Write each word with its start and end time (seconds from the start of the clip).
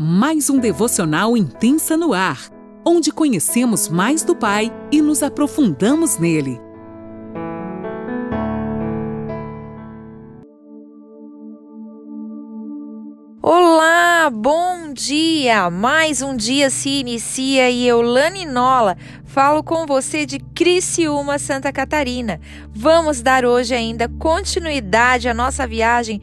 mais 0.00 0.48
um 0.48 0.60
devocional 0.60 1.36
intensa 1.36 1.96
no 1.96 2.14
ar, 2.14 2.48
onde 2.86 3.10
conhecemos 3.10 3.88
mais 3.88 4.22
do 4.22 4.36
Pai 4.36 4.72
e 4.92 5.02
nos 5.02 5.24
aprofundamos 5.24 6.18
nele. 6.18 6.60
Olá, 13.42 14.30
bom 14.30 14.92
dia! 14.92 15.68
Mais 15.68 16.22
um 16.22 16.36
dia 16.36 16.70
se 16.70 17.00
inicia 17.00 17.68
e 17.68 17.84
eu, 17.84 18.00
Lani 18.00 18.46
Nola, 18.46 18.96
falo 19.24 19.64
com 19.64 19.84
você 19.84 20.24
de 20.24 20.38
Criciúma, 20.38 21.40
Santa 21.40 21.72
Catarina. 21.72 22.40
Vamos 22.72 23.20
dar 23.20 23.44
hoje 23.44 23.74
ainda 23.74 24.08
continuidade 24.08 25.28
à 25.28 25.34
nossa 25.34 25.66
viagem 25.66 26.22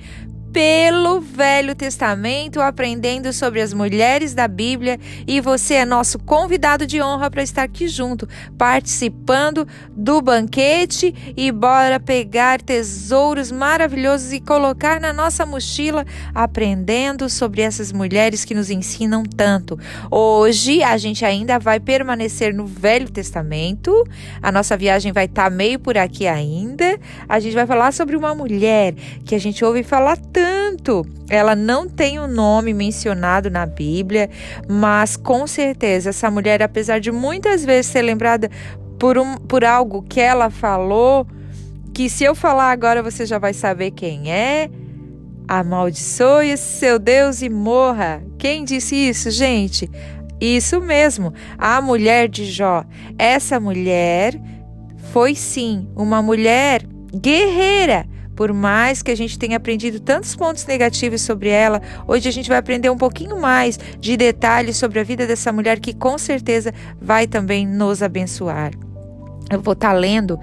pelo 0.55 1.19
Velho 1.19 1.75
Testamento, 1.75 2.61
aprendendo 2.61 3.33
sobre 3.33 3.59
as 3.59 3.73
mulheres 3.73 4.33
da 4.33 4.47
Bíblia. 4.47 4.97
E 5.27 5.41
você 5.41 5.73
é 5.73 5.85
nosso 5.85 6.17
convidado 6.17 6.87
de 6.87 7.01
honra 7.01 7.29
para 7.29 7.43
estar 7.43 7.63
aqui 7.63 7.89
junto, 7.89 8.25
participando 8.57 9.67
do 9.89 10.21
banquete. 10.21 11.13
E 11.35 11.51
bora 11.51 11.99
pegar 11.99 12.61
tesouros 12.61 13.51
maravilhosos 13.51 14.31
e 14.31 14.39
colocar 14.39 15.01
na 15.01 15.11
nossa 15.11 15.45
mochila, 15.45 16.05
aprendendo 16.33 17.29
sobre 17.29 17.61
essas 17.61 17.91
mulheres 17.91 18.45
que 18.45 18.55
nos 18.55 18.69
ensinam 18.69 19.23
tanto. 19.23 19.77
Hoje 20.09 20.81
a 20.81 20.97
gente 20.97 21.25
ainda 21.25 21.59
vai 21.59 21.81
permanecer 21.81 22.53
no 22.53 22.65
Velho 22.65 23.11
Testamento. 23.11 24.07
A 24.41 24.53
nossa 24.53 24.77
viagem 24.77 25.11
vai 25.11 25.25
estar 25.25 25.43
tá 25.43 25.49
meio 25.49 25.79
por 25.79 25.97
aqui 25.97 26.25
ainda. 26.25 26.97
A 27.27 27.41
gente 27.41 27.55
vai 27.55 27.67
falar 27.67 27.91
sobre 27.91 28.15
uma 28.15 28.33
mulher 28.33 28.93
que 29.25 29.35
a 29.35 29.39
gente 29.39 29.65
ouve 29.65 29.83
falar 29.83 30.15
tanto 30.15 30.44
tanto, 30.45 31.03
ela 31.27 31.55
não 31.55 31.89
tem 31.89 32.19
o 32.19 32.25
um 32.25 32.27
nome 32.27 32.71
mencionado 32.71 33.49
na 33.49 33.65
Bíblia, 33.65 34.29
mas 34.69 35.17
com 35.17 35.47
certeza 35.47 36.11
essa 36.11 36.29
mulher, 36.29 36.61
apesar 36.61 36.99
de 36.99 37.11
muitas 37.11 37.65
vezes 37.65 37.87
ser 37.91 38.03
lembrada 38.03 38.51
por, 38.99 39.17
um, 39.17 39.37
por 39.37 39.65
algo 39.65 40.03
que 40.03 40.21
ela 40.21 40.51
falou, 40.51 41.25
que 41.95 42.07
se 42.07 42.23
eu 42.23 42.35
falar 42.35 42.69
agora 42.69 43.01
você 43.01 43.25
já 43.25 43.39
vai 43.39 43.53
saber 43.55 43.89
quem 43.89 44.31
é. 44.31 44.69
Amaldiçoe 45.47 46.57
seu 46.57 46.99
Deus 46.99 47.41
e 47.41 47.49
morra. 47.49 48.23
Quem 48.37 48.63
disse 48.63 48.95
isso, 48.95 49.31
gente? 49.31 49.89
Isso 50.39 50.79
mesmo, 50.79 51.33
a 51.57 51.81
mulher 51.81 52.29
de 52.29 52.45
Jó. 52.45 52.83
Essa 53.17 53.59
mulher 53.59 54.39
foi 55.11 55.33
sim 55.33 55.87
uma 55.95 56.21
mulher 56.21 56.83
guerreira 57.15 58.05
por 58.35 58.51
mais 58.51 59.01
que 59.01 59.11
a 59.11 59.15
gente 59.15 59.39
tenha 59.39 59.57
aprendido 59.57 59.99
tantos 59.99 60.35
pontos 60.35 60.65
negativos 60.65 61.21
sobre 61.21 61.49
ela, 61.49 61.81
hoje 62.07 62.27
a 62.27 62.31
gente 62.31 62.49
vai 62.49 62.57
aprender 62.57 62.89
um 62.89 62.97
pouquinho 62.97 63.39
mais 63.39 63.79
de 63.99 64.17
detalhes 64.17 64.77
sobre 64.77 64.99
a 64.99 65.03
vida 65.03 65.25
dessa 65.25 65.51
mulher 65.51 65.79
que 65.79 65.93
com 65.93 66.17
certeza 66.17 66.73
vai 66.99 67.27
também 67.27 67.65
nos 67.65 68.03
abençoar. 68.03 68.71
Eu 69.49 69.61
vou 69.61 69.73
estar 69.73 69.89
tá 69.89 69.93
lendo 69.93 70.39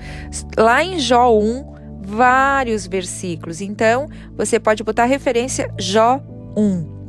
lá 0.56 0.82
em 0.82 0.98
Jó 0.98 1.36
1 1.36 1.72
vários 2.04 2.86
versículos, 2.86 3.60
então 3.60 4.08
você 4.36 4.58
pode 4.58 4.82
botar 4.82 5.04
referência 5.04 5.72
Jó 5.78 6.20
1. 6.56 7.02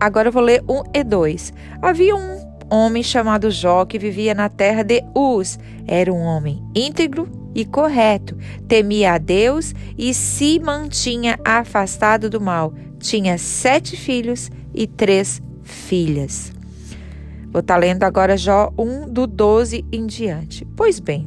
Agora 0.00 0.28
eu 0.28 0.32
vou 0.32 0.42
ler 0.42 0.62
1 0.68 0.82
e 0.94 1.04
2. 1.04 1.52
Havia 1.80 2.14
um 2.14 2.46
homem 2.70 3.02
chamado 3.02 3.50
Jó 3.50 3.84
que 3.84 3.98
vivia 3.98 4.34
na 4.34 4.48
terra 4.48 4.82
de 4.82 5.02
Uz. 5.14 5.58
Era 5.86 6.12
um 6.12 6.20
homem 6.20 6.62
íntegro 6.74 7.45
e 7.56 7.64
correto, 7.64 8.36
temia 8.68 9.14
a 9.14 9.18
Deus 9.18 9.74
e 9.96 10.12
se 10.12 10.60
mantinha 10.60 11.40
afastado 11.42 12.28
do 12.28 12.38
mal. 12.38 12.74
Tinha 12.98 13.38
sete 13.38 13.96
filhos 13.96 14.50
e 14.74 14.86
três 14.86 15.40
filhas. 15.62 16.52
Vou 17.50 17.60
estar 17.60 17.74
tá 17.74 17.80
lendo 17.80 18.02
agora 18.02 18.36
Jó 18.36 18.70
1, 18.78 19.08
do 19.08 19.26
12 19.26 19.86
em 19.90 20.06
diante. 20.06 20.66
Pois 20.76 21.00
bem, 21.00 21.26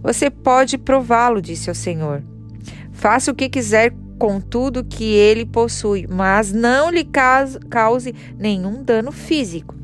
você 0.00 0.30
pode 0.30 0.78
prová-lo, 0.78 1.42
disse 1.42 1.68
o 1.68 1.74
Senhor. 1.74 2.22
Faça 2.92 3.32
o 3.32 3.34
que 3.34 3.48
quiser 3.48 3.92
com 4.20 4.40
tudo 4.40 4.84
que 4.84 5.14
ele 5.14 5.44
possui, 5.44 6.06
mas 6.08 6.52
não 6.52 6.90
lhe 6.90 7.04
cause 7.04 8.14
nenhum 8.38 8.84
dano 8.84 9.10
físico. 9.10 9.74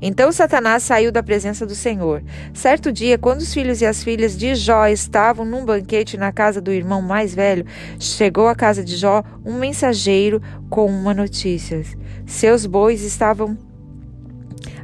Então 0.00 0.30
Satanás 0.32 0.82
saiu 0.82 1.10
da 1.10 1.22
presença 1.22 1.64
do 1.64 1.74
Senhor. 1.74 2.22
Certo 2.52 2.92
dia, 2.92 3.16
quando 3.16 3.40
os 3.40 3.52
filhos 3.52 3.80
e 3.80 3.86
as 3.86 4.02
filhas 4.02 4.36
de 4.36 4.54
Jó 4.54 4.86
estavam 4.86 5.44
num 5.44 5.64
banquete 5.64 6.16
na 6.16 6.32
casa 6.32 6.60
do 6.60 6.72
irmão 6.72 7.00
mais 7.00 7.34
velho, 7.34 7.64
chegou 7.98 8.48
à 8.48 8.54
casa 8.54 8.84
de 8.84 8.96
Jó 8.96 9.22
um 9.44 9.58
mensageiro 9.58 10.42
com 10.68 10.86
uma 10.86 11.14
notícia. 11.14 11.82
Seus 12.26 12.66
bois 12.66 13.02
estavam 13.02 13.56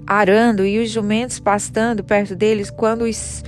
arando 0.06 0.66
e 0.66 0.78
os 0.82 0.90
jumentos 0.90 1.38
pastando 1.38 2.02
perto 2.02 2.34
deles 2.34 2.70
quando 2.70 3.02
os 3.02 3.44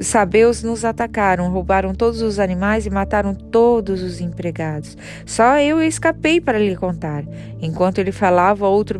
sabeus 0.00 0.62
nos 0.62 0.84
atacaram, 0.84 1.50
roubaram 1.50 1.94
todos 1.94 2.20
os 2.22 2.38
animais 2.38 2.86
e 2.86 2.90
mataram 2.90 3.34
todos 3.34 4.02
os 4.02 4.20
empregados. 4.20 4.96
Só 5.24 5.58
eu 5.58 5.82
escapei 5.82 6.40
para 6.40 6.58
lhe 6.58 6.76
contar. 6.76 7.24
Enquanto 7.60 7.98
ele 7.98 8.12
falava, 8.12 8.66
outro 8.68 8.98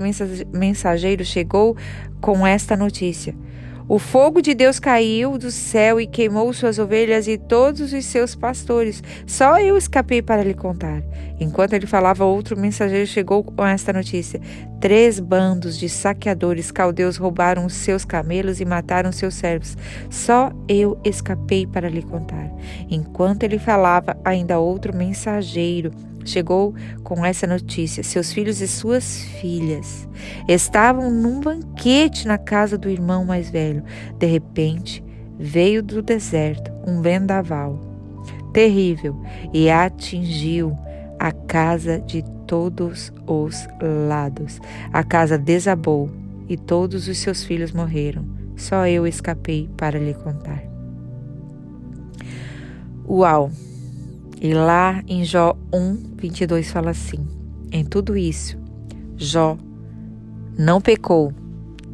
mensageiro 0.53 1.25
chegou 1.25 1.77
com 2.21 2.47
esta 2.47 2.77
notícia: 2.77 3.35
o 3.89 4.01
fogo 4.01 4.43
de 4.43 4.53
Deus 4.53 4.81
caiu 4.81 5.39
do 5.39 5.51
céu 5.51 6.01
e 6.01 6.09
queimou 6.09 6.53
suas 6.53 6.77
ovelhas 6.79 7.29
e 7.29 7.39
todos 7.39 7.93
os 7.93 8.05
seus 8.05 8.35
pastores. 8.35 9.03
Só 9.27 9.61
eu 9.61 9.77
escapei 9.77 10.21
para 10.21 10.43
lhe 10.43 10.55
contar. 10.55 11.03
Enquanto 11.39 11.75
ele 11.75 11.87
falava, 11.87 12.25
outro 12.25 12.59
mensageiro 12.59 13.07
chegou 13.07 13.45
com 13.45 13.65
esta 13.65 13.93
notícia: 13.93 14.41
Três 14.81 15.21
bandos 15.21 15.79
de 15.79 15.89
saqueadores 15.89 16.73
caldeus 16.73 17.17
roubaram 17.17 17.65
os 17.65 17.75
seus 17.75 18.05
camelos 18.05 18.61
e 18.61 18.65
mataram 18.65 19.13
seus 19.13 19.35
servos. 19.35 19.77
Só 20.11 20.51
eu 20.69 20.99
escapei 21.05 21.65
para 21.65 21.89
lhe 21.89 22.03
contar. 22.03 22.51
Enquanto 22.91 23.45
ele 23.45 23.59
falava, 23.59 24.17
ainda 24.25 24.59
outro 24.59 24.97
mensageiro 24.97 25.93
chegou 26.27 26.75
com 27.03 27.25
essa 27.25 27.47
notícia: 27.47 28.03
seus 28.03 28.33
filhos 28.33 28.61
e 28.61 28.69
suas 28.69 29.23
filhas 29.41 30.09
estavam 30.49 31.11
num 31.11 31.41
banquete 31.41 32.27
na 32.27 32.39
casa 32.39 32.77
do 32.77 32.91
irmão 32.91 33.25
mais 33.25 33.51
velho. 33.51 33.83
De 34.19 34.27
repente, 34.27 35.05
veio 35.39 35.83
do 35.83 36.03
deserto 36.03 36.73
um 36.87 37.01
vendaval 37.01 37.81
terrível 38.53 39.21
e 39.53 39.71
atingiu 39.71 40.77
a 41.19 41.31
casa 41.31 42.01
de 42.01 42.25
todos 42.47 43.13
os 43.27 43.69
lados. 44.09 44.61
A 44.93 45.05
casa 45.05 45.37
desabou 45.37 46.11
e 46.49 46.57
todos 46.57 47.09
os 47.09 47.19
seus 47.19 47.45
filhos 47.45 47.73
morreram. 47.73 48.25
Só 48.57 48.87
eu 48.87 49.07
escapei 49.07 49.69
para 49.77 49.99
lhe 49.99 50.15
contar. 50.15 50.63
Uau! 53.07 53.51
E 54.41 54.53
lá 54.53 55.03
em 55.09 55.25
Jó 55.25 55.57
1, 55.73 56.17
22 56.17 56.71
fala 56.71 56.91
assim: 56.91 57.27
Em 57.73 57.85
tudo 57.85 58.17
isso, 58.17 58.59
Jó 59.17 59.57
não 60.59 60.81
pecou, 60.81 61.33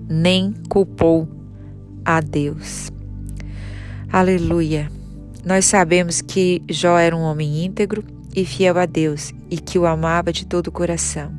nem 0.08 0.52
culpou 0.68 1.28
a 2.04 2.20
Deus. 2.20 2.90
Aleluia! 4.12 4.90
Nós 5.44 5.66
sabemos 5.66 6.20
que 6.20 6.62
Jó 6.68 6.98
era 6.98 7.16
um 7.16 7.22
homem 7.22 7.64
íntegro 7.64 8.04
e 8.34 8.44
fiel 8.44 8.78
a 8.78 8.86
Deus 8.86 9.32
e 9.50 9.56
que 9.56 9.78
o 9.78 9.86
amava 9.86 10.32
de 10.32 10.44
todo 10.44 10.68
o 10.68 10.72
coração. 10.72 11.32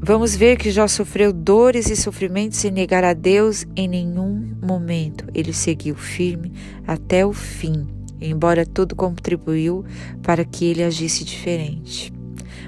Vamos 0.00 0.36
ver 0.36 0.56
que 0.56 0.70
Jó 0.70 0.86
sofreu 0.86 1.32
dores 1.32 1.90
e 1.90 1.96
sofrimentos 1.96 2.58
sem 2.58 2.70
negar 2.70 3.04
a 3.04 3.12
Deus 3.12 3.66
em 3.74 3.88
nenhum 3.88 4.56
momento. 4.62 5.26
Ele 5.34 5.52
seguiu 5.52 5.94
firme 5.94 6.52
até 6.86 7.26
o 7.26 7.32
fim 7.32 7.95
embora 8.20 8.66
tudo 8.66 8.94
contribuiu 8.94 9.84
para 10.22 10.44
que 10.44 10.64
ele 10.64 10.82
agisse 10.82 11.24
diferente. 11.24 12.12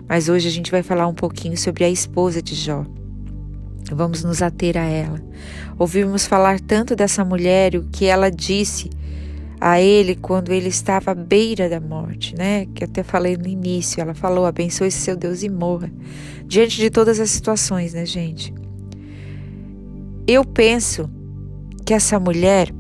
Mas 0.09 0.29
hoje 0.29 0.49
a 0.49 0.51
gente 0.51 0.71
vai 0.71 0.83
falar 0.83 1.07
um 1.07 1.15
pouquinho 1.15 1.57
sobre 1.57 1.85
a 1.85 1.91
esposa 1.91 2.41
de 2.41 2.55
Jó. 2.55 2.85
Vamos 3.91 4.23
nos 4.23 4.43
ater 4.43 4.77
a 4.77 4.85
ela. 4.85 5.21
Ouvimos 5.79 6.27
falar 6.27 6.61
tanto 6.61 6.95
dessa 6.95 7.25
mulher 7.25 7.75
e 7.75 7.79
o 7.79 7.89
que 7.91 8.07
ela 8.07 8.31
disse 8.31 8.91
a 9.61 9.81
ele 9.81 10.15
quando 10.15 10.53
ele 10.53 10.69
estava 10.69 11.11
à 11.11 11.15
beira 11.15 11.69
da 11.69 11.81
morte, 11.81 12.35
né? 12.37 12.67
Que 12.75 12.85
até 12.85 13.03
falei 13.03 13.37
no 13.37 13.47
início. 13.47 14.01
Ela 14.01 14.15
falou: 14.15 14.47
abençoe 14.47 14.91
seu 14.91 15.17
Deus 15.17 15.43
e 15.43 15.49
morra. 15.49 15.91
Diante 16.47 16.77
de 16.77 16.91
todas 16.91 17.19
as 17.19 17.31
situações, 17.31 17.95
né, 17.95 18.07
gente? 18.07 18.53
Eu 20.27 20.45
penso 20.45 21.11
que 21.85 21.95
essa 21.95 22.21
mulher 22.21 22.73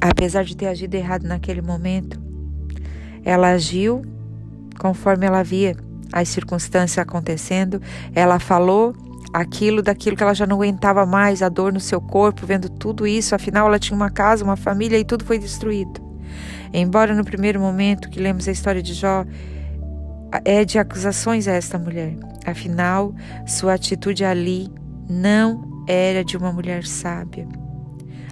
apesar 0.00 0.44
de 0.44 0.56
ter 0.56 0.66
agido 0.66 0.94
errado 0.94 1.24
naquele 1.24 1.62
momento, 1.62 2.20
ela 3.24 3.50
agiu 3.50 4.02
conforme 4.78 5.26
ela 5.26 5.42
via 5.42 5.76
as 6.12 6.28
circunstâncias 6.28 6.98
acontecendo, 6.98 7.80
ela 8.14 8.38
falou 8.38 8.94
aquilo 9.32 9.82
daquilo 9.82 10.16
que 10.16 10.22
ela 10.22 10.34
já 10.34 10.46
não 10.46 10.56
aguentava 10.56 11.04
mais, 11.04 11.42
a 11.42 11.48
dor 11.48 11.72
no 11.72 11.80
seu 11.80 12.00
corpo, 12.00 12.46
vendo 12.46 12.68
tudo 12.68 13.06
isso, 13.06 13.34
afinal 13.34 13.66
ela 13.66 13.78
tinha 13.78 13.96
uma 13.96 14.10
casa, 14.10 14.44
uma 14.44 14.56
família 14.56 14.98
e 14.98 15.04
tudo 15.04 15.24
foi 15.24 15.38
destruído. 15.38 16.00
Embora 16.72 17.14
no 17.14 17.24
primeiro 17.24 17.60
momento 17.60 18.08
que 18.08 18.20
lemos 18.20 18.48
a 18.48 18.52
história 18.52 18.82
de 18.82 18.94
Jó, 18.94 19.24
é 20.44 20.64
de 20.64 20.78
acusações 20.78 21.48
a 21.48 21.52
esta 21.52 21.78
mulher. 21.78 22.16
Afinal, 22.46 23.14
sua 23.46 23.74
atitude 23.74 24.24
ali 24.24 24.70
não 25.08 25.84
era 25.88 26.24
de 26.24 26.36
uma 26.36 26.52
mulher 26.52 26.84
sábia. 26.84 27.46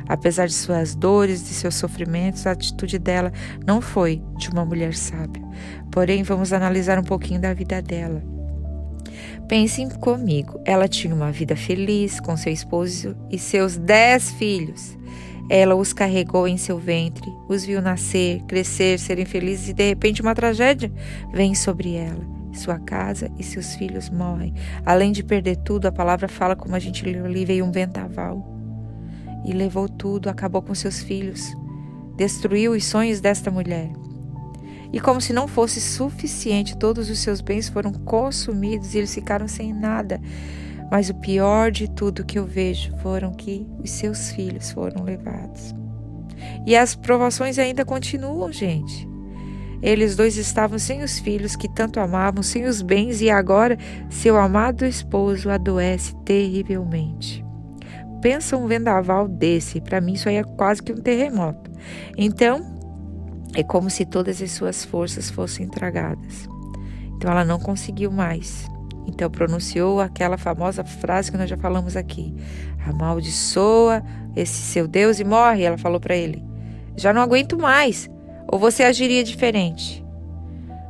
Apesar 0.08 0.46
de 0.46 0.52
suas 0.52 0.94
dores, 0.94 1.46
de 1.46 1.54
seus 1.54 1.74
sofrimentos, 1.74 2.46
a 2.46 2.52
atitude 2.52 2.98
dela 2.98 3.32
não 3.66 3.80
foi 3.80 4.22
de 4.36 4.50
uma 4.50 4.64
mulher 4.64 4.94
sábia. 4.94 5.42
Porém, 5.90 6.22
vamos 6.22 6.52
analisar 6.52 6.98
um 6.98 7.04
pouquinho 7.04 7.40
da 7.40 7.54
vida 7.54 7.80
dela. 7.80 8.22
Pensem 9.48 9.88
comigo, 9.88 10.60
ela 10.64 10.88
tinha 10.88 11.14
uma 11.14 11.30
vida 11.30 11.54
feliz 11.54 12.18
com 12.18 12.36
seu 12.36 12.52
esposo 12.52 13.14
e 13.30 13.38
seus 13.38 13.76
dez 13.76 14.30
filhos. 14.32 14.96
Ela 15.50 15.74
os 15.74 15.92
carregou 15.92 16.48
em 16.48 16.56
seu 16.56 16.78
ventre, 16.78 17.30
os 17.48 17.64
viu 17.66 17.82
nascer, 17.82 18.40
crescer, 18.44 18.98
serem 18.98 19.26
felizes 19.26 19.68
e 19.68 19.74
de 19.74 19.86
repente 19.86 20.22
uma 20.22 20.34
tragédia 20.34 20.90
vem 21.32 21.54
sobre 21.54 21.94
ela. 21.94 22.24
Sua 22.54 22.78
casa 22.78 23.30
e 23.38 23.42
seus 23.42 23.74
filhos 23.74 24.08
morrem. 24.08 24.54
Além 24.86 25.12
de 25.12 25.22
perder 25.22 25.56
tudo, 25.56 25.86
a 25.86 25.92
palavra 25.92 26.28
fala 26.28 26.56
como 26.56 26.74
a 26.74 26.78
gente 26.78 27.06
ali, 27.06 27.44
veio 27.44 27.64
um 27.64 27.72
ventaval 27.72 28.53
e 29.44 29.52
levou 29.52 29.88
tudo, 29.88 30.28
acabou 30.28 30.62
com 30.62 30.74
seus 30.74 31.00
filhos, 31.02 31.54
destruiu 32.16 32.72
os 32.72 32.84
sonhos 32.84 33.20
desta 33.20 33.50
mulher. 33.50 33.90
E 34.92 35.00
como 35.00 35.20
se 35.20 35.32
não 35.32 35.48
fosse 35.48 35.80
suficiente, 35.80 36.78
todos 36.78 37.10
os 37.10 37.18
seus 37.18 37.40
bens 37.40 37.68
foram 37.68 37.92
consumidos 37.92 38.94
e 38.94 38.98
eles 38.98 39.12
ficaram 39.12 39.48
sem 39.48 39.72
nada. 39.72 40.20
Mas 40.90 41.10
o 41.10 41.14
pior 41.14 41.72
de 41.72 41.90
tudo 41.90 42.24
que 42.24 42.38
eu 42.38 42.46
vejo 42.46 42.96
foram 42.98 43.32
que 43.32 43.66
os 43.82 43.90
seus 43.90 44.30
filhos 44.30 44.70
foram 44.70 45.02
levados. 45.02 45.74
E 46.64 46.76
as 46.76 46.94
provações 46.94 47.58
ainda 47.58 47.84
continuam, 47.84 48.52
gente. 48.52 49.08
Eles 49.82 50.16
dois 50.16 50.36
estavam 50.36 50.78
sem 50.78 51.02
os 51.02 51.18
filhos 51.18 51.56
que 51.56 51.68
tanto 51.68 52.00
amavam, 52.00 52.42
sem 52.42 52.64
os 52.64 52.80
bens, 52.80 53.20
e 53.20 53.28
agora 53.28 53.76
seu 54.08 54.38
amado 54.38 54.84
esposo 54.84 55.50
adoece 55.50 56.14
terrivelmente. 56.24 57.43
Pensa 58.24 58.56
um 58.56 58.66
vendaval 58.66 59.28
desse, 59.28 59.82
para 59.82 60.00
mim 60.00 60.14
isso 60.14 60.30
aí 60.30 60.36
é 60.36 60.42
quase 60.42 60.82
que 60.82 60.90
um 60.90 60.96
terremoto. 60.96 61.70
Então, 62.16 62.64
é 63.54 63.62
como 63.62 63.90
se 63.90 64.06
todas 64.06 64.40
as 64.40 64.50
suas 64.50 64.82
forças 64.82 65.28
fossem 65.28 65.68
tragadas. 65.68 66.48
Então 67.14 67.30
ela 67.30 67.44
não 67.44 67.58
conseguiu 67.58 68.10
mais. 68.10 68.66
Então 69.06 69.30
pronunciou 69.30 70.00
aquela 70.00 70.38
famosa 70.38 70.82
frase 70.82 71.30
que 71.30 71.36
nós 71.36 71.50
já 71.50 71.58
falamos 71.58 71.98
aqui: 71.98 72.34
amaldiçoa 72.86 74.02
esse 74.34 74.62
seu 74.62 74.88
Deus 74.88 75.20
e 75.20 75.24
morre. 75.24 75.62
Ela 75.62 75.76
falou 75.76 76.00
para 76.00 76.16
ele: 76.16 76.42
já 76.96 77.12
não 77.12 77.20
aguento 77.20 77.58
mais. 77.58 78.08
Ou 78.50 78.58
você 78.58 78.84
agiria 78.84 79.22
diferente? 79.22 80.02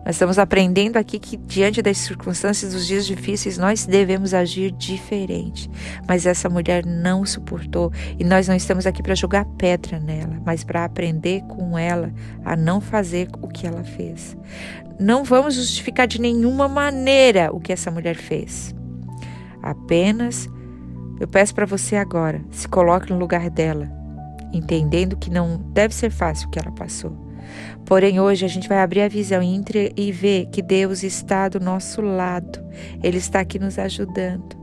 Nós 0.04 0.16
estamos 0.16 0.38
aprendendo 0.38 0.98
aqui 0.98 1.18
que, 1.18 1.36
diante 1.36 1.80
das 1.80 1.96
circunstâncias 1.96 2.74
dos 2.74 2.86
dias 2.86 3.06
difíceis, 3.06 3.56
nós 3.56 3.86
devemos 3.86 4.34
agir 4.34 4.70
diferente. 4.72 5.70
Mas 6.06 6.26
essa 6.26 6.48
mulher 6.50 6.84
não 6.84 7.24
suportou 7.24 7.90
e 8.18 8.24
nós 8.24 8.46
não 8.46 8.54
estamos 8.54 8.86
aqui 8.86 9.02
para 9.02 9.14
jogar 9.14 9.46
pedra 9.56 9.98
nela, 9.98 10.38
mas 10.44 10.62
para 10.62 10.84
aprender 10.84 11.42
com 11.44 11.78
ela 11.78 12.12
a 12.44 12.54
não 12.54 12.82
fazer 12.82 13.28
o 13.40 13.48
que 13.48 13.66
ela 13.66 13.82
fez. 13.82 14.36
Não 15.00 15.24
vamos 15.24 15.54
justificar 15.54 16.06
de 16.06 16.20
nenhuma 16.20 16.68
maneira 16.68 17.50
o 17.50 17.58
que 17.58 17.72
essa 17.72 17.90
mulher 17.90 18.16
fez. 18.16 18.74
Apenas 19.62 20.46
eu 21.18 21.26
peço 21.26 21.54
para 21.54 21.64
você 21.64 21.96
agora, 21.96 22.42
se 22.50 22.68
coloque 22.68 23.10
no 23.10 23.18
lugar 23.18 23.48
dela, 23.48 23.90
entendendo 24.52 25.16
que 25.16 25.30
não 25.30 25.56
deve 25.72 25.94
ser 25.94 26.10
fácil 26.10 26.48
o 26.48 26.50
que 26.50 26.58
ela 26.58 26.72
passou. 26.72 27.23
Porém, 27.84 28.20
hoje 28.20 28.44
a 28.44 28.48
gente 28.48 28.68
vai 28.68 28.78
abrir 28.78 29.02
a 29.02 29.08
visão 29.08 29.42
e, 29.42 29.54
entre, 29.54 29.92
e 29.96 30.10
ver 30.10 30.46
que 30.46 30.62
Deus 30.62 31.02
está 31.02 31.48
do 31.48 31.60
nosso 31.60 32.00
lado, 32.00 32.58
Ele 33.02 33.18
está 33.18 33.40
aqui 33.40 33.58
nos 33.58 33.78
ajudando. 33.78 34.56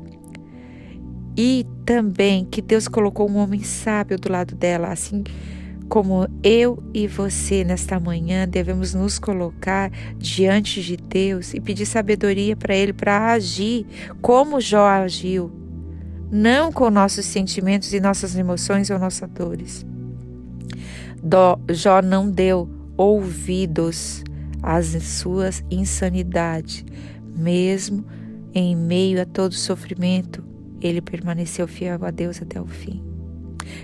E 1.38 1.66
também 1.86 2.46
que 2.46 2.62
Deus 2.62 2.88
colocou 2.88 3.30
um 3.30 3.38
homem 3.38 3.64
sábio 3.64 4.20
do 4.20 4.32
lado 4.32 4.56
dela, 4.56 4.90
assim 4.90 5.24
como 5.92 6.26
eu 6.42 6.82
e 6.94 7.06
você 7.06 7.66
nesta 7.66 8.00
manhã 8.00 8.48
devemos 8.48 8.94
nos 8.94 9.20
colocar 9.20 9.92
diante 10.18 10.82
de 10.82 10.96
Deus 10.96 11.54
e 11.54 11.60
pedir 11.60 11.86
sabedoria 11.86 12.56
para 12.56 12.74
Ele 12.74 12.94
para 12.94 13.34
agir 13.34 13.86
como 14.22 14.62
Jó 14.62 14.88
agiu, 14.88 15.52
não 16.32 16.72
com 16.72 16.90
nossos 16.90 17.26
sentimentos 17.26 17.94
e 17.94 18.00
nossas 18.00 18.38
emoções 18.38 18.90
ou 18.90 18.98
nossas 18.98 19.30
dores. 19.32 19.86
Jó 21.70 22.02
não 22.02 22.30
deu 22.30 22.70
ouvidos 22.98 24.24
às 24.62 24.88
suas 25.04 25.64
insanidades, 25.70 26.86
mesmo 27.36 28.06
em 28.54 28.76
meio 28.76 29.22
a 29.22 29.26
todo 29.26 29.54
sofrimento, 29.54 30.44
ele 30.82 31.02
permaneceu 31.02 31.68
fiel 31.68 32.04
a 32.04 32.12
Deus 32.12 32.42
até 32.42 32.60
o 32.60 32.66
fim. 32.66 33.04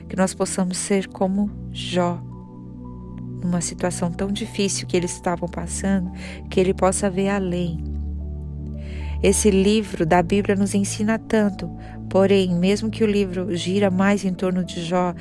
Que 0.09 0.15
nós 0.15 0.33
possamos 0.33 0.77
ser 0.77 1.07
como 1.07 1.49
Jó, 1.71 2.21
numa 3.41 3.61
situação 3.61 4.11
tão 4.11 4.31
difícil 4.31 4.87
que 4.87 4.97
eles 4.97 5.11
estavam 5.11 5.47
passando, 5.47 6.11
que 6.49 6.59
ele 6.59 6.73
possa 6.73 7.09
ver 7.09 7.29
além. 7.29 7.83
Esse 9.21 9.49
livro 9.49 10.05
da 10.05 10.21
Bíblia 10.21 10.55
nos 10.55 10.75
ensina 10.75 11.17
tanto, 11.17 11.69
porém, 12.09 12.53
mesmo 12.53 12.89
que 12.89 13.03
o 13.03 13.07
livro 13.07 13.55
gira 13.55 13.89
mais 13.89 14.25
em 14.25 14.33
torno 14.33 14.63
de 14.63 14.83
Jó, 14.83 15.13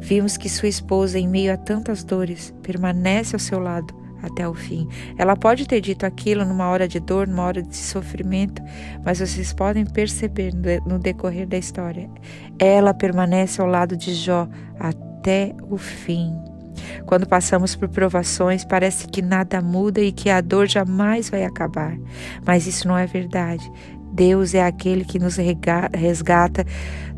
Vimos 0.00 0.36
que 0.36 0.48
sua 0.48 0.68
esposa, 0.68 1.18
em 1.18 1.28
meio 1.28 1.52
a 1.52 1.56
tantas 1.56 2.04
dores, 2.04 2.54
permanece 2.62 3.34
ao 3.34 3.40
seu 3.40 3.58
lado 3.58 3.94
até 4.22 4.48
o 4.48 4.54
fim. 4.54 4.88
Ela 5.16 5.36
pode 5.36 5.66
ter 5.66 5.80
dito 5.80 6.04
aquilo 6.04 6.44
numa 6.44 6.68
hora 6.68 6.88
de 6.88 6.98
dor, 7.00 7.26
numa 7.26 7.44
hora 7.44 7.62
de 7.62 7.76
sofrimento, 7.76 8.62
mas 9.04 9.20
vocês 9.20 9.52
podem 9.52 9.84
perceber 9.84 10.52
no 10.86 10.98
decorrer 10.98 11.46
da 11.46 11.56
história. 11.56 12.08
Ela 12.58 12.92
permanece 12.92 13.60
ao 13.60 13.66
lado 13.66 13.96
de 13.96 14.14
Jó 14.14 14.48
até 14.78 15.54
o 15.68 15.76
fim. 15.76 16.32
Quando 17.06 17.26
passamos 17.26 17.74
por 17.74 17.88
provações, 17.88 18.64
parece 18.64 19.08
que 19.08 19.22
nada 19.22 19.60
muda 19.60 20.00
e 20.00 20.12
que 20.12 20.30
a 20.30 20.40
dor 20.40 20.66
jamais 20.66 21.28
vai 21.28 21.44
acabar. 21.44 21.96
Mas 22.46 22.66
isso 22.66 22.86
não 22.86 22.96
é 22.96 23.06
verdade. 23.06 23.70
Deus 24.12 24.54
é 24.54 24.64
aquele 24.64 25.04
que 25.04 25.18
nos 25.18 25.36
resgata 25.36 26.64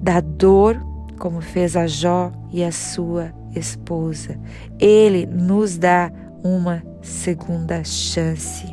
da 0.03 0.21
dor 0.21 0.90
como 1.21 1.41
fez 1.43 1.77
a 1.77 1.87
Jó 1.87 2.33
e 2.51 2.65
a 2.65 2.73
sua 2.73 3.33
esposa. 3.55 4.41
Ele 4.81 5.27
nos 5.27 5.77
dá 5.77 6.11
uma 6.43 6.83
segunda 7.03 7.85
chance. 7.85 8.67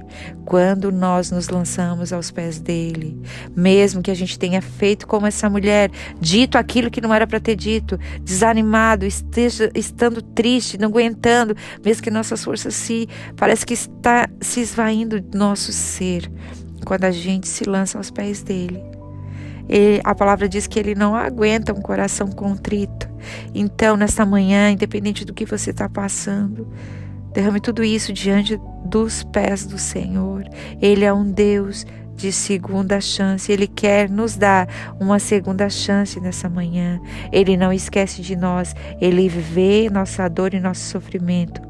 Quando 0.45 0.89
nós 0.89 1.29
nos 1.29 1.49
lançamos 1.49 2.13
aos 2.13 2.31
pés 2.31 2.59
dele, 2.59 3.21
mesmo 3.53 4.01
que 4.01 4.09
a 4.09 4.15
gente 4.15 4.39
tenha 4.39 4.61
feito 4.61 5.05
como 5.05 5.27
essa 5.27 5.49
mulher, 5.49 5.91
dito 6.21 6.57
aquilo 6.57 6.89
que 6.89 7.01
não 7.01 7.13
era 7.13 7.27
para 7.27 7.41
ter 7.41 7.57
dito, 7.57 7.99
desanimado, 8.23 9.05
esteja 9.05 9.69
estando 9.75 10.21
triste, 10.21 10.77
não 10.77 10.87
aguentando, 10.87 11.53
mesmo 11.83 12.01
que 12.01 12.09
nossas 12.09 12.43
forças 12.43 12.73
se 12.73 13.09
parece 13.35 13.65
que 13.65 13.73
está 13.73 14.27
se 14.39 14.61
esvaindo 14.61 15.19
do 15.19 15.37
nosso 15.37 15.73
ser, 15.73 16.31
quando 16.85 17.03
a 17.03 17.11
gente 17.11 17.49
se 17.49 17.65
lança 17.65 17.97
aos 17.97 18.09
pés 18.09 18.41
dele, 18.41 18.81
e 19.69 19.99
a 20.03 20.15
palavra 20.15 20.47
diz 20.47 20.67
que 20.67 20.79
ele 20.79 20.95
não 20.95 21.15
aguenta 21.15 21.73
um 21.73 21.81
coração 21.81 22.27
contrito. 22.27 23.09
Então, 23.53 23.97
nesta 23.97 24.25
manhã, 24.25 24.71
independente 24.71 25.25
do 25.25 25.33
que 25.33 25.45
você 25.45 25.71
está 25.71 25.89
passando, 25.89 26.67
derrame 27.33 27.59
tudo 27.59 27.83
isso 27.83 28.13
diante 28.13 28.59
dos 28.85 29.23
pés 29.23 29.65
do 29.65 29.77
Senhor. 29.77 30.43
Ele 30.81 31.03
é 31.03 31.13
um 31.13 31.29
Deus 31.29 31.85
de 32.15 32.31
segunda 32.31 32.99
chance. 32.99 33.51
Ele 33.51 33.67
quer 33.67 34.09
nos 34.09 34.35
dar 34.35 34.67
uma 34.99 35.19
segunda 35.19 35.69
chance 35.69 36.19
nessa 36.19 36.49
manhã. 36.49 36.99
Ele 37.31 37.55
não 37.55 37.71
esquece 37.71 38.21
de 38.21 38.35
nós. 38.35 38.75
Ele 38.99 39.29
vê 39.29 39.89
nossa 39.89 40.27
dor 40.27 40.53
e 40.53 40.59
nosso 40.59 40.81
sofrimento. 40.81 41.61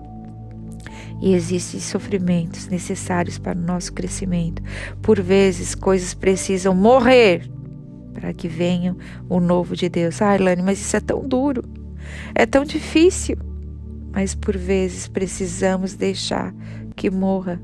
E 1.19 1.33
existem 1.33 1.79
sofrimentos 1.79 2.67
necessários 2.67 3.39
para 3.39 3.57
o 3.57 3.61
nosso 3.61 3.91
crescimento. 3.91 4.61
Por 5.01 5.19
vezes, 5.19 5.73
coisas 5.73 6.13
precisam 6.13 6.75
morrer 6.75 7.49
para 8.19 8.33
que 8.33 8.47
venha 8.47 8.97
o 9.29 9.39
novo 9.39 9.75
de 9.75 9.87
Deus. 9.87 10.23
Ah, 10.23 10.35
Elane, 10.35 10.63
mas 10.63 10.81
isso 10.81 10.97
é 10.97 10.99
tão 10.99 11.21
duro, 11.27 11.63
é 12.33 12.47
tão 12.47 12.65
difícil. 12.65 13.37
Mas 14.11 14.33
por 14.33 14.57
vezes 14.57 15.07
precisamos 15.07 15.93
deixar 15.93 16.51
que 16.95 17.11
morra 17.11 17.61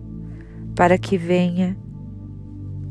para 0.76 0.96
que 1.00 1.18
venha 1.18 1.76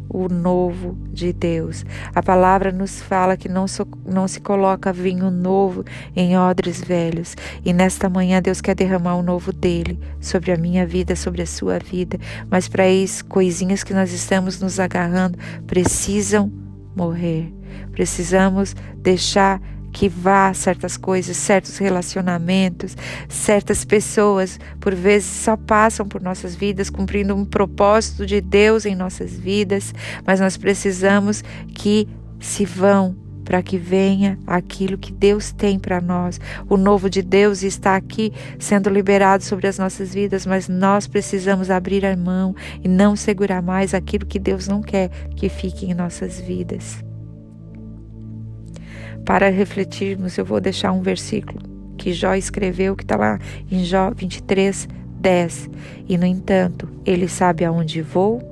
o 0.09 0.29
novo 0.29 0.99
de 1.13 1.33
Deus. 1.33 1.85
A 2.13 2.21
palavra 2.21 2.73
nos 2.73 3.01
fala 3.01 3.37
que 3.37 3.49
não, 3.49 3.69
so, 3.69 3.87
não 4.05 4.27
se 4.27 4.41
coloca 4.41 4.93
vinho 4.93 5.31
novo 5.31 5.85
em 6.17 6.37
odres 6.37 6.83
velhos. 6.83 7.37
E 7.65 7.73
nesta 7.73 8.09
manhã 8.09 8.43
Deus 8.43 8.61
quer 8.61 8.75
derramar 8.75 9.15
o 9.15 9.23
novo 9.23 9.53
dele 9.53 10.01
sobre 10.21 10.51
a 10.51 10.57
minha 10.57 10.85
vida, 10.85 11.15
sobre 11.15 11.43
a 11.43 11.47
sua 11.47 11.79
vida. 11.79 12.19
Mas 12.51 12.67
para 12.67 12.89
isso, 12.89 13.25
coisinhas 13.27 13.85
que 13.85 13.95
nós 13.95 14.13
estamos 14.13 14.61
nos 14.61 14.81
agarrando 14.81 15.39
precisam 15.65 16.53
morrer. 16.95 17.53
Precisamos 17.93 18.75
deixar 18.97 19.61
que 19.93 20.09
vá 20.09 20.53
certas 20.55 20.97
coisas, 20.97 21.37
certos 21.37 21.77
relacionamentos, 21.77 22.97
certas 23.29 23.85
pessoas, 23.85 24.59
por 24.81 24.95
vezes 24.95 25.29
só 25.29 25.57
passam 25.57 26.09
por 26.09 26.23
nossas 26.23 26.55
vidas 26.57 26.89
cumprindo 26.89 27.35
um 27.37 27.45
propósito 27.45 28.25
de 28.25 28.41
Deus 28.41 28.87
em 28.87 28.95
nossas 28.95 29.33
vidas, 29.33 29.95
mas 30.27 30.41
nós 30.41 30.57
precisamos 30.57 31.45
que 31.75 32.09
se 32.41 32.65
vão 32.65 33.22
para 33.45 33.63
que 33.63 33.79
venha 33.79 34.39
aquilo 34.47 34.99
que 34.99 35.13
Deus 35.13 35.53
tem 35.53 35.79
para 35.79 36.01
nós. 36.01 36.41
O 36.69 36.77
novo 36.77 37.09
de 37.09 37.23
Deus 37.23 37.63
está 37.63 37.97
aqui 37.97 38.33
sendo 38.59 38.89
liberado 38.91 39.43
sobre 39.43 39.67
as 39.67 39.79
nossas 39.79 40.15
vidas, 40.15 40.47
mas 40.47 40.69
nós 40.69 41.07
precisamos 41.07 41.71
abrir 41.71 42.05
a 42.05 42.17
mão 42.17 42.55
e 42.83 42.89
não 42.89 43.17
segurar 43.17 43.63
mais 43.63 43.95
aquilo 43.95 44.27
que 44.27 44.39
Deus 44.39 44.69
não 44.69 44.83
quer 44.83 45.09
que 45.37 45.49
fique 45.49 45.87
em 45.87 45.95
nossas 45.95 46.41
vidas. 46.41 47.03
Para 49.25 49.49
refletirmos, 49.51 50.37
eu 50.37 50.45
vou 50.45 50.61
deixar 50.61 50.93
um 50.93 51.01
versículo 51.01 51.61
que 51.97 52.13
Jó 52.13 52.35
escreveu, 52.35 52.97
que 52.97 53.05
está 53.05 53.17
lá 53.17 53.39
em 53.71 53.85
Jó 53.85 54.11
23, 54.11 54.89
10. 55.21 55.71
E 56.09 56.19
no 56.19 56.27
entanto, 56.27 56.89
ele 57.07 57.29
sabe 57.29 57.65
aonde 57.65 58.03
vou. 58.03 58.43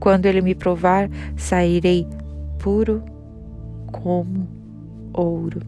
Quando 0.00 0.24
ele 0.24 0.40
me 0.40 0.54
provar, 0.54 1.10
sairei 1.36 2.06
puro 2.58 3.02
como 3.92 4.48
ouro. 5.12 5.60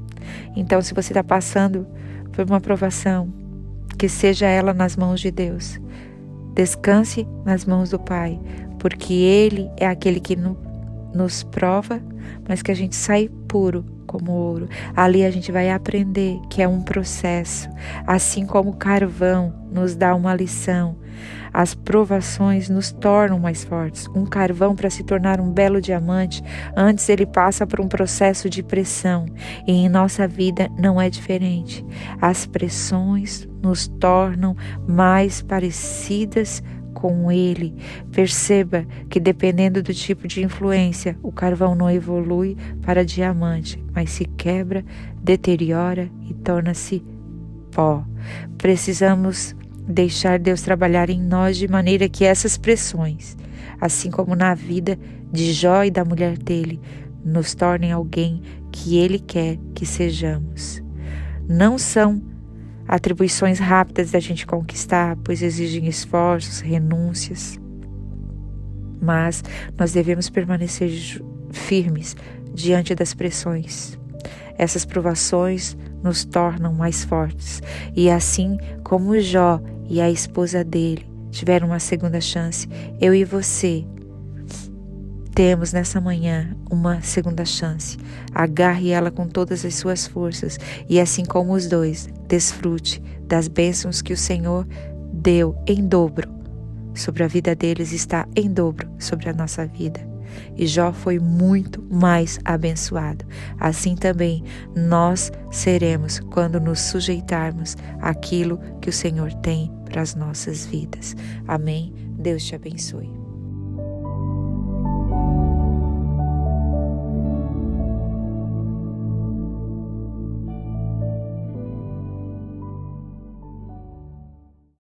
Então, 0.54 0.80
se 0.82 0.94
você 0.94 1.12
está 1.12 1.24
passando 1.24 1.86
por 2.32 2.44
uma 2.44 2.60
provação, 2.60 3.32
que 3.98 4.08
seja 4.08 4.46
ela 4.46 4.72
nas 4.72 4.96
mãos 4.96 5.20
de 5.20 5.30
Deus. 5.30 5.78
Descanse 6.54 7.26
nas 7.44 7.64
mãos 7.64 7.90
do 7.90 7.98
Pai, 7.98 8.40
porque 8.78 9.12
Ele 9.12 9.70
é 9.76 9.86
aquele 9.86 10.20
que 10.20 10.36
nos 11.14 11.42
prova, 11.42 12.00
mas 12.48 12.62
que 12.62 12.70
a 12.70 12.74
gente 12.74 12.96
sai 12.96 13.28
puro 13.46 13.84
como 14.06 14.32
ouro. 14.32 14.68
Ali 14.96 15.24
a 15.24 15.30
gente 15.30 15.52
vai 15.52 15.70
aprender 15.70 16.40
que 16.48 16.62
é 16.62 16.66
um 16.66 16.80
processo, 16.80 17.68
assim 18.06 18.46
como 18.46 18.70
o 18.70 18.76
carvão 18.76 19.52
nos 19.70 19.94
dá 19.94 20.14
uma 20.14 20.34
lição. 20.34 20.96
As 21.52 21.74
provações 21.74 22.68
nos 22.68 22.92
tornam 22.92 23.38
mais 23.38 23.64
fortes. 23.64 24.06
Um 24.14 24.24
carvão 24.24 24.74
para 24.74 24.90
se 24.90 25.02
tornar 25.02 25.40
um 25.40 25.50
belo 25.50 25.80
diamante, 25.80 26.42
antes 26.76 27.08
ele 27.08 27.26
passa 27.26 27.66
por 27.66 27.80
um 27.80 27.88
processo 27.88 28.48
de 28.48 28.62
pressão, 28.62 29.26
e 29.66 29.72
em 29.72 29.88
nossa 29.88 30.28
vida 30.28 30.70
não 30.78 31.00
é 31.00 31.10
diferente. 31.10 31.84
As 32.20 32.46
pressões 32.46 33.48
nos 33.62 33.88
tornam 33.88 34.56
mais 34.86 35.42
parecidas 35.42 36.62
com 36.94 37.30
ele. 37.30 37.74
Perceba 38.12 38.84
que, 39.08 39.18
dependendo 39.18 39.82
do 39.82 39.94
tipo 39.94 40.28
de 40.28 40.42
influência, 40.42 41.16
o 41.22 41.32
carvão 41.32 41.74
não 41.74 41.90
evolui 41.90 42.56
para 42.82 43.04
diamante, 43.04 43.82
mas 43.94 44.10
se 44.10 44.24
quebra, 44.24 44.84
deteriora 45.22 46.10
e 46.28 46.34
torna-se 46.34 47.02
pó. 47.70 48.04
Precisamos 48.58 49.54
deixar 49.86 50.38
Deus 50.38 50.62
trabalhar 50.62 51.10
em 51.10 51.20
nós 51.20 51.56
de 51.56 51.68
maneira 51.68 52.08
que 52.08 52.24
essas 52.24 52.56
pressões, 52.56 53.36
assim 53.80 54.10
como 54.10 54.34
na 54.34 54.54
vida 54.54 54.98
de 55.32 55.52
Jó 55.52 55.84
e 55.84 55.90
da 55.90 56.04
mulher 56.04 56.36
dele, 56.38 56.80
nos 57.24 57.54
tornem 57.54 57.92
alguém 57.92 58.42
que 58.72 58.96
ele 58.96 59.18
quer 59.18 59.58
que 59.74 59.84
sejamos. 59.84 60.82
Não 61.48 61.76
são 61.78 62.22
atribuições 62.86 63.58
rápidas 63.58 64.10
da 64.10 64.18
gente 64.18 64.46
conquistar, 64.46 65.16
pois 65.22 65.42
exigem 65.42 65.86
esforços, 65.86 66.60
renúncias. 66.60 67.58
Mas 69.00 69.44
nós 69.78 69.92
devemos 69.92 70.28
permanecer 70.28 70.90
firmes 71.50 72.16
diante 72.54 72.94
das 72.94 73.14
pressões. 73.14 73.99
Essas 74.56 74.84
provações 74.84 75.76
nos 76.02 76.24
tornam 76.24 76.72
mais 76.72 77.04
fortes, 77.04 77.62
e 77.94 78.10
assim 78.10 78.58
como 78.82 79.18
Jó 79.20 79.60
e 79.88 80.00
a 80.00 80.10
esposa 80.10 80.64
dele 80.64 81.06
tiveram 81.30 81.68
uma 81.68 81.78
segunda 81.78 82.20
chance, 82.20 82.68
eu 83.00 83.14
e 83.14 83.24
você 83.24 83.84
temos 85.34 85.72
nessa 85.72 86.00
manhã 86.00 86.54
uma 86.70 87.00
segunda 87.00 87.44
chance. 87.44 87.96
Agarre 88.34 88.90
ela 88.90 89.10
com 89.10 89.26
todas 89.26 89.64
as 89.64 89.74
suas 89.74 90.06
forças 90.06 90.58
e, 90.88 91.00
assim 91.00 91.24
como 91.24 91.52
os 91.52 91.66
dois, 91.66 92.08
desfrute 92.28 93.00
das 93.26 93.48
bênçãos 93.48 94.02
que 94.02 94.12
o 94.12 94.16
Senhor 94.16 94.66
deu 95.12 95.56
em 95.66 95.86
dobro 95.86 96.28
sobre 96.94 97.22
a 97.22 97.28
vida 97.28 97.54
deles, 97.54 97.92
está 97.92 98.26
em 98.36 98.52
dobro 98.52 98.90
sobre 98.98 99.28
a 99.28 99.32
nossa 99.32 99.66
vida. 99.66 100.00
E 100.56 100.66
Jó 100.66 100.92
foi 100.92 101.18
muito 101.18 101.82
mais 101.90 102.38
abençoado. 102.44 103.24
Assim 103.58 103.94
também 103.94 104.44
nós 104.74 105.30
seremos 105.50 106.20
quando 106.20 106.60
nos 106.60 106.80
sujeitarmos 106.80 107.76
àquilo 108.00 108.58
que 108.80 108.90
o 108.90 108.92
Senhor 108.92 109.32
tem 109.34 109.70
para 109.84 110.02
as 110.02 110.14
nossas 110.14 110.66
vidas. 110.66 111.16
Amém. 111.46 111.92
Deus 112.18 112.44
te 112.44 112.54
abençoe. 112.54 113.19